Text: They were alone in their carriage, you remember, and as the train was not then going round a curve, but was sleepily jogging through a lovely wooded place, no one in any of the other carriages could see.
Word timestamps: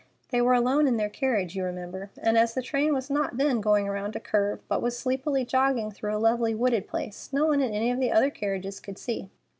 They 0.31 0.41
were 0.41 0.55
alone 0.55 0.87
in 0.87 0.97
their 0.97 1.11
carriage, 1.11 1.53
you 1.53 1.63
remember, 1.63 2.09
and 2.23 2.35
as 2.35 2.55
the 2.55 2.63
train 2.63 2.91
was 2.91 3.11
not 3.11 3.37
then 3.37 3.61
going 3.61 3.87
round 3.87 4.15
a 4.15 4.19
curve, 4.19 4.67
but 4.67 4.81
was 4.81 4.97
sleepily 4.97 5.45
jogging 5.45 5.91
through 5.91 6.15
a 6.15 6.17
lovely 6.17 6.55
wooded 6.55 6.87
place, 6.87 7.29
no 7.31 7.45
one 7.45 7.61
in 7.61 7.71
any 7.71 7.91
of 7.91 7.99
the 7.99 8.11
other 8.11 8.31
carriages 8.31 8.79
could 8.79 8.97
see. 8.97 9.29